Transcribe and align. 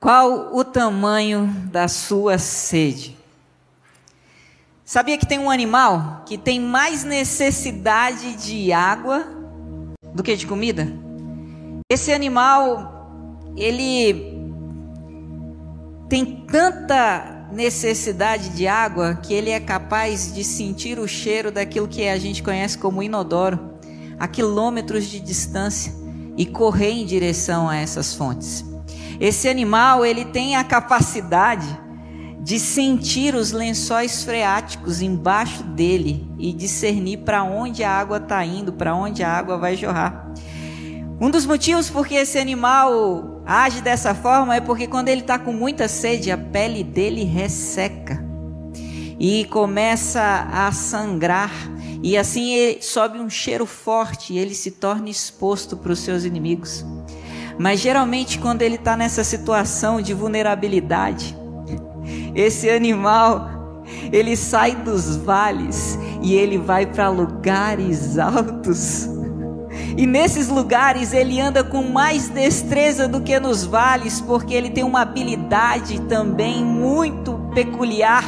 Qual 0.00 0.54
o 0.54 0.64
tamanho 0.64 1.48
da 1.72 1.88
sua 1.88 2.38
sede? 2.38 3.16
Sabia 4.84 5.18
que 5.18 5.26
tem 5.26 5.40
um 5.40 5.50
animal 5.50 6.22
que 6.24 6.38
tem 6.38 6.60
mais 6.60 7.02
necessidade 7.02 8.36
de 8.36 8.72
água 8.72 9.26
do 10.14 10.22
que 10.22 10.36
de 10.36 10.46
comida? 10.46 10.86
Esse 11.90 12.12
animal, 12.12 13.52
ele 13.56 14.38
tem 16.08 16.46
tanta 16.46 17.48
necessidade 17.52 18.50
de 18.50 18.68
água 18.68 19.16
que 19.16 19.34
ele 19.34 19.50
é 19.50 19.58
capaz 19.58 20.32
de 20.32 20.44
sentir 20.44 21.00
o 21.00 21.08
cheiro 21.08 21.50
daquilo 21.50 21.88
que 21.88 22.06
a 22.06 22.18
gente 22.18 22.40
conhece 22.40 22.78
como 22.78 23.02
inodoro 23.02 23.74
a 24.16 24.28
quilômetros 24.28 25.06
de 25.06 25.18
distância 25.18 25.92
e 26.36 26.46
correr 26.46 26.90
em 26.90 27.04
direção 27.04 27.68
a 27.68 27.74
essas 27.74 28.14
fontes. 28.14 28.67
Esse 29.20 29.48
animal, 29.48 30.04
ele 30.04 30.24
tem 30.24 30.56
a 30.56 30.64
capacidade 30.64 31.66
de 32.40 32.58
sentir 32.58 33.34
os 33.34 33.52
lençóis 33.52 34.22
freáticos 34.24 35.02
embaixo 35.02 35.62
dele 35.62 36.26
e 36.38 36.52
discernir 36.52 37.18
para 37.18 37.42
onde 37.42 37.82
a 37.82 37.90
água 37.90 38.18
está 38.18 38.44
indo, 38.44 38.72
para 38.72 38.94
onde 38.94 39.22
a 39.22 39.30
água 39.30 39.58
vai 39.58 39.76
jorrar. 39.76 40.32
Um 41.20 41.30
dos 41.30 41.44
motivos 41.44 41.90
porque 41.90 42.14
esse 42.14 42.38
animal 42.38 43.42
age 43.44 43.80
dessa 43.80 44.14
forma 44.14 44.54
é 44.54 44.60
porque 44.60 44.86
quando 44.86 45.08
ele 45.08 45.22
está 45.22 45.36
com 45.38 45.52
muita 45.52 45.88
sede, 45.88 46.30
a 46.30 46.38
pele 46.38 46.84
dele 46.84 47.24
resseca 47.24 48.24
e 49.18 49.44
começa 49.46 50.48
a 50.52 50.70
sangrar. 50.70 51.50
E 52.02 52.16
assim 52.16 52.76
sobe 52.80 53.18
um 53.18 53.28
cheiro 53.28 53.66
forte 53.66 54.32
e 54.32 54.38
ele 54.38 54.54
se 54.54 54.70
torna 54.70 55.10
exposto 55.10 55.76
para 55.76 55.90
os 55.90 55.98
seus 55.98 56.24
inimigos. 56.24 56.84
Mas 57.58 57.80
geralmente, 57.80 58.38
quando 58.38 58.62
ele 58.62 58.76
está 58.76 58.96
nessa 58.96 59.24
situação 59.24 60.00
de 60.00 60.14
vulnerabilidade, 60.14 61.36
esse 62.34 62.70
animal 62.70 63.58
ele 64.12 64.36
sai 64.36 64.76
dos 64.76 65.16
vales 65.16 65.98
e 66.22 66.34
ele 66.34 66.56
vai 66.56 66.86
para 66.86 67.08
lugares 67.08 68.18
altos. 68.18 69.08
E 69.96 70.06
nesses 70.06 70.48
lugares 70.48 71.12
ele 71.12 71.40
anda 71.40 71.64
com 71.64 71.82
mais 71.82 72.28
destreza 72.28 73.08
do 73.08 73.20
que 73.20 73.38
nos 73.40 73.64
vales, 73.64 74.20
porque 74.20 74.54
ele 74.54 74.70
tem 74.70 74.84
uma 74.84 75.00
habilidade 75.02 76.00
também 76.02 76.64
muito 76.64 77.34
peculiar, 77.54 78.24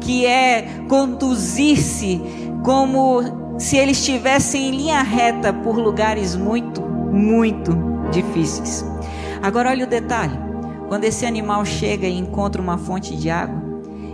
que 0.00 0.26
é 0.26 0.84
conduzir-se 0.88 2.20
como 2.64 3.56
se 3.58 3.76
ele 3.76 3.92
estivesse 3.92 4.58
em 4.58 4.72
linha 4.72 5.02
reta 5.02 5.52
por 5.52 5.76
lugares 5.78 6.34
muito, 6.34 6.82
muito 6.82 7.93
difíceis. 8.14 8.84
Agora 9.42 9.70
olha 9.70 9.84
o 9.84 9.88
detalhe: 9.88 10.38
quando 10.88 11.04
esse 11.04 11.26
animal 11.26 11.64
chega 11.64 12.06
e 12.06 12.18
encontra 12.18 12.62
uma 12.62 12.78
fonte 12.78 13.16
de 13.16 13.28
água, 13.28 13.62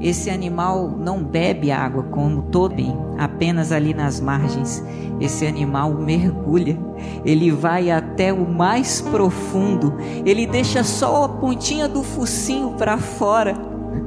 esse 0.00 0.30
animal 0.30 0.88
não 0.98 1.22
bebe 1.22 1.70
água 1.70 2.02
como 2.02 2.42
todo 2.42 2.74
apenas 3.18 3.70
ali 3.70 3.94
nas 3.94 4.20
margens. 4.20 4.82
Esse 5.20 5.46
animal 5.46 5.94
mergulha, 5.94 6.76
ele 7.24 7.52
vai 7.52 7.88
até 7.88 8.32
o 8.32 8.48
mais 8.48 9.00
profundo, 9.00 9.94
ele 10.26 10.44
deixa 10.44 10.82
só 10.82 11.24
a 11.24 11.28
pontinha 11.28 11.86
do 11.86 12.02
focinho 12.02 12.72
para 12.72 12.98
fora, 12.98 13.54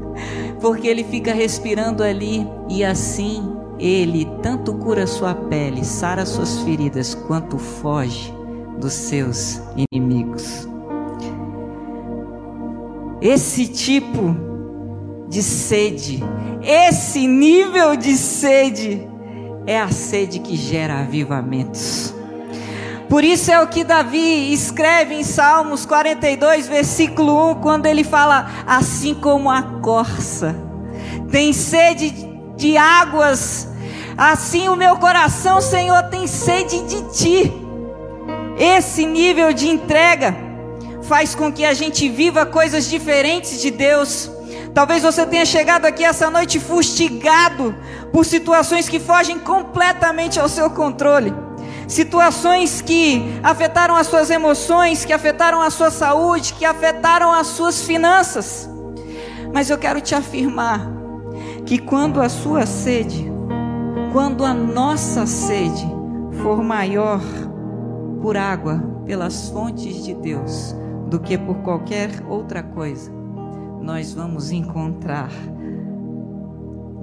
porque 0.60 0.88
ele 0.88 1.06
fica 1.06 1.34
respirando 1.34 2.04
ali. 2.04 2.46
E 2.68 2.84
assim 2.84 3.54
ele 3.80 4.26
tanto 4.42 4.74
cura 4.74 5.08
sua 5.08 5.34
pele, 5.34 5.86
sara 5.86 6.26
suas 6.26 6.60
feridas, 6.60 7.16
quanto 7.16 7.58
foge 7.58 8.34
dos 8.80 8.94
seus 8.94 9.62
inimigos. 9.92 10.68
Esse 13.22 13.68
tipo 13.68 14.36
de 15.28 15.42
sede, 15.42 16.24
esse 16.62 17.28
nível 17.28 17.96
de 17.96 18.16
sede, 18.16 19.08
é 19.66 19.80
a 19.80 19.90
sede 19.90 20.40
que 20.40 20.56
gera 20.56 21.00
avivamentos. 21.00 22.14
Por 23.10 23.24
isso 23.24 23.52
é 23.52 23.62
o 23.62 23.68
que 23.68 23.84
Davi 23.84 24.52
escreve 24.52 25.16
em 25.16 25.24
Salmos 25.24 25.86
42, 25.86 26.68
versículo 26.68 27.52
1, 27.52 27.56
quando 27.56 27.86
ele 27.86 28.04
fala: 28.04 28.50
Assim 28.66 29.14
como 29.14 29.50
a 29.50 29.62
corça 29.82 30.56
tem 31.32 31.54
sede 31.54 32.12
de 32.56 32.78
águas, 32.78 33.68
assim 34.18 34.70
o 34.70 34.76
meu 34.76 34.98
coração, 34.98 35.62
Senhor, 35.62 36.04
tem 36.04 36.28
sede 36.28 36.82
de 36.84 37.14
ti. 37.14 37.65
Esse 38.58 39.06
nível 39.06 39.52
de 39.52 39.68
entrega 39.68 40.36
faz 41.04 41.36
com 41.36 41.52
que 41.52 41.66
a 41.66 41.74
gente 41.74 42.08
viva 42.08 42.46
coisas 42.46 42.90
diferentes 42.90 43.62
de 43.62 43.70
Deus. 43.70 44.32
Talvez 44.74 45.04
você 45.04 45.26
tenha 45.26 45.46
chegado 45.46 45.86
aqui 45.86 46.04
essa 46.04 46.30
noite 46.30 46.60
fustigado 46.60 47.76
por 48.12 48.26
situações 48.26 48.88
que 48.88 49.00
fogem 49.00 49.38
completamente 49.40 50.40
ao 50.40 50.48
seu 50.48 50.70
controle. 50.70 51.34
Situações 51.88 52.82
que 52.82 53.40
afetaram 53.44 53.96
as 53.96 54.08
suas 54.08 54.30
emoções, 54.30 55.06
que 55.06 55.14
afetaram 55.14 55.62
a 55.62 55.70
sua 55.70 55.92
saúde, 55.92 56.54
que 56.54 56.66
afetaram 56.66 57.32
as 57.32 57.48
suas 57.48 57.82
finanças. 57.82 58.70
Mas 59.54 59.70
eu 59.70 59.78
quero 59.78 60.02
te 60.02 60.16
afirmar 60.16 60.82
que 61.66 61.78
quando 61.78 62.22
a 62.22 62.30
sua 62.30 62.66
sede, 62.66 63.32
quando 64.12 64.44
a 64.44 64.54
nossa 64.54 65.26
sede 65.26 65.86
for 66.42 66.64
maior, 66.64 67.22
por 68.26 68.38
água, 68.38 68.82
pelas 69.06 69.50
fontes 69.52 70.04
de 70.04 70.16
Deus, 70.16 70.76
do 71.12 71.20
que 71.20 71.38
por 71.38 71.58
qualquer 71.58 72.10
outra 72.28 72.64
coisa, 72.64 73.12
nós 73.84 74.16
vamos 74.16 74.50
encontrar 74.50 75.30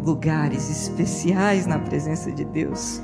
lugares 0.04 0.68
especiais 0.68 1.64
na 1.64 1.78
presença 1.78 2.32
de 2.32 2.44
Deus. 2.44 3.00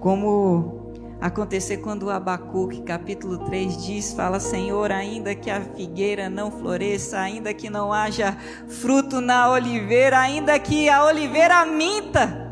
Como 0.00 0.90
acontecer 1.20 1.76
quando 1.76 2.10
Abacuque, 2.10 2.82
capítulo 2.82 3.38
3 3.44 3.86
diz, 3.86 4.12
fala: 4.14 4.40
Senhor, 4.40 4.90
ainda 4.90 5.32
que 5.32 5.48
a 5.48 5.60
figueira 5.60 6.28
não 6.28 6.50
floresça, 6.50 7.20
ainda 7.20 7.54
que 7.54 7.70
não 7.70 7.92
haja 7.92 8.36
fruto 8.66 9.20
na 9.20 9.48
oliveira, 9.48 10.18
ainda 10.18 10.58
que 10.58 10.88
a 10.88 11.04
oliveira 11.04 11.64
minta, 11.64 12.50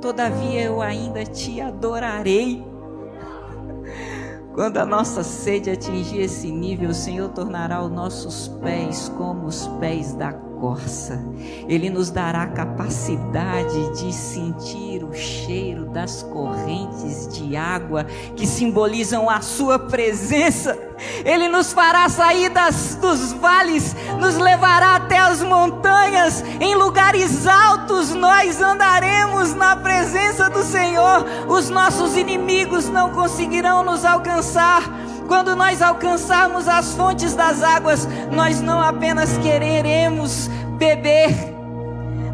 todavia 0.00 0.62
eu 0.62 0.80
ainda 0.80 1.22
te 1.22 1.60
adorarei 1.60 2.71
quando 4.54 4.76
a 4.78 4.84
nossa 4.84 5.22
sede 5.22 5.70
atingir 5.70 6.20
esse 6.20 6.50
nível, 6.50 6.90
o 6.90 6.94
Senhor 6.94 7.28
tornará 7.30 7.82
os 7.82 7.90
nossos 7.90 8.48
pés 8.62 9.10
como 9.16 9.46
os 9.46 9.66
pés 9.80 10.14
da 10.14 10.32
corça. 10.32 11.20
Ele 11.68 11.90
nos 11.90 12.10
dará 12.10 12.46
capacidade 12.46 14.00
de 14.00 14.12
sentir 14.12 15.02
o 15.02 15.12
cheiro 15.12 15.86
das 15.86 16.22
correntes 16.22 17.26
de 17.28 17.56
água 17.56 18.04
que 18.36 18.46
simbolizam 18.46 19.28
a 19.28 19.40
Sua 19.40 19.78
presença. 19.78 20.78
Ele 21.24 21.48
nos 21.48 21.72
fará 21.72 22.08
sair 22.08 22.48
das, 22.48 22.94
dos 22.94 23.32
vales, 23.32 23.96
nos 24.20 24.36
levará 24.36 24.96
até 24.96 25.18
as 25.18 25.42
montanhas, 25.42 26.44
em 26.60 26.76
lugares 26.76 27.46
altos 27.46 28.14
nós 28.14 28.60
andaremos 28.60 29.54
na 29.54 29.74
presença 29.74 29.91
Senhor. 31.12 31.48
Os 31.48 31.68
nossos 31.68 32.16
inimigos 32.16 32.88
não 32.88 33.10
conseguirão 33.10 33.84
nos 33.84 34.04
alcançar 34.04 34.82
quando 35.28 35.54
nós 35.54 35.82
alcançarmos 35.82 36.68
as 36.68 36.92
fontes 36.94 37.34
das 37.34 37.62
águas, 37.62 38.08
nós 38.30 38.60
não 38.60 38.80
apenas 38.80 39.38
quereremos 39.38 40.48
beber, 40.76 41.30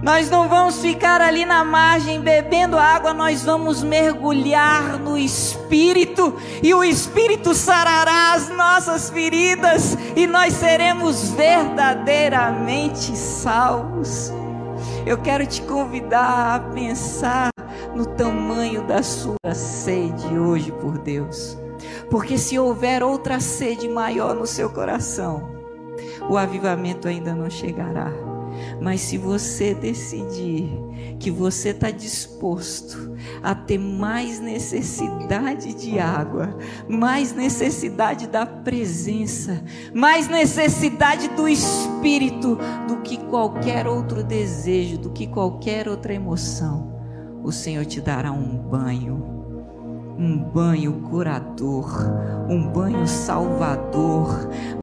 nós 0.02 0.28
não 0.30 0.48
vamos 0.48 0.80
ficar 0.80 1.20
ali 1.20 1.44
na 1.44 1.62
margem 1.62 2.20
bebendo 2.20 2.76
água, 2.76 3.12
nós 3.14 3.44
vamos 3.44 3.84
mergulhar 3.84 4.98
no 4.98 5.16
Espírito, 5.16 6.34
e 6.60 6.74
o 6.74 6.82
Espírito 6.82 7.54
sarará 7.54 8.32
as 8.32 8.48
nossas 8.48 9.10
feridas, 9.10 9.96
e 10.16 10.26
nós 10.26 10.54
seremos 10.54 11.30
verdadeiramente 11.30 13.16
salvos. 13.16 14.32
Eu 15.06 15.18
quero 15.18 15.46
te 15.46 15.62
convidar 15.62 16.56
a 16.56 16.60
pensar 16.74 17.50
no 17.98 18.06
tamanho 18.06 18.86
da 18.86 19.02
sua 19.02 19.34
sede 19.52 20.38
hoje 20.38 20.70
por 20.70 20.98
Deus. 20.98 21.58
Porque 22.08 22.38
se 22.38 22.56
houver 22.56 23.02
outra 23.02 23.40
sede 23.40 23.88
maior 23.88 24.36
no 24.36 24.46
seu 24.46 24.70
coração, 24.70 25.50
o 26.30 26.36
avivamento 26.36 27.08
ainda 27.08 27.34
não 27.34 27.50
chegará. 27.50 28.12
Mas 28.80 29.00
se 29.00 29.18
você 29.18 29.74
decidir 29.74 30.70
que 31.18 31.28
você 31.28 31.70
está 31.70 31.90
disposto 31.90 33.16
a 33.42 33.52
ter 33.52 33.78
mais 33.78 34.38
necessidade 34.38 35.74
de 35.74 35.98
água, 35.98 36.56
mais 36.88 37.32
necessidade 37.32 38.28
da 38.28 38.46
presença, 38.46 39.60
mais 39.92 40.28
necessidade 40.28 41.26
do 41.30 41.48
Espírito 41.48 42.56
do 42.86 42.98
que 42.98 43.16
qualquer 43.24 43.88
outro 43.88 44.22
desejo, 44.22 44.98
do 44.98 45.10
que 45.10 45.26
qualquer 45.26 45.88
outra 45.88 46.14
emoção, 46.14 46.97
o 47.48 47.52
Senhor 47.52 47.86
te 47.86 47.98
dará 47.98 48.30
um 48.30 48.58
banho 48.58 49.38
um 50.18 50.36
banho 50.36 50.94
curador, 51.08 51.94
um 52.50 52.68
banho 52.72 53.06
salvador, 53.06 54.50